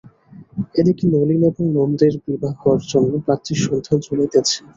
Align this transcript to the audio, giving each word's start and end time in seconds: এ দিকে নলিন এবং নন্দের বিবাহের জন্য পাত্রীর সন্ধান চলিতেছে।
এ 0.75 0.87
দিকে 0.87 1.03
নলিন 1.13 1.41
এবং 1.49 1.65
নন্দের 1.77 2.13
বিবাহের 2.25 2.81
জন্য 2.91 3.11
পাত্রীর 3.27 3.59
সন্ধান 3.65 3.97
চলিতেছে। 4.07 4.57